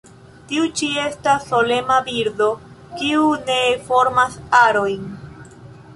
[0.51, 2.49] Tiu ĉi estas solema birdo
[3.03, 3.61] kiu ne
[3.91, 5.09] formas arojn.